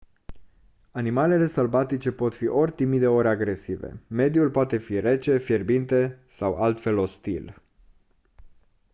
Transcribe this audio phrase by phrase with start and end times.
[0.91, 6.97] animalele sălbatice pot fi ori timide ori agresive mediul poate fi rece fierbinte sau altfel
[6.97, 7.61] ostil